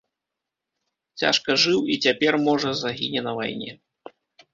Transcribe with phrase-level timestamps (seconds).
[1.23, 3.71] Цяжка жыў і цяпер, можа, загіне на вайне.